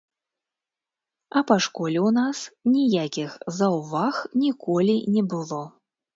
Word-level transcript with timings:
А 1.41 1.43
па 1.51 1.57
школе 1.65 1.99
ў 2.07 2.09
нас 2.19 2.39
ніякіх 2.79 3.37
заўваг 3.59 4.15
ніколі 4.47 4.99
не 5.19 5.23
было. 5.37 5.63